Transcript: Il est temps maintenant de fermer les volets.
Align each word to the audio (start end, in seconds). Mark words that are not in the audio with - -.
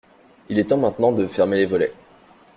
Il 0.49 0.57
est 0.57 0.63
temps 0.63 0.77
maintenant 0.79 1.11
de 1.11 1.27
fermer 1.27 1.57
les 1.57 1.67
volets. 1.67 1.93